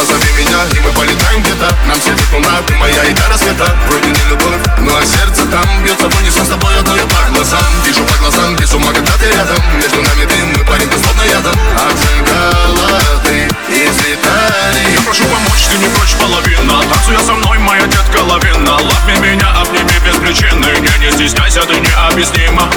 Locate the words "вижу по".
7.84-8.16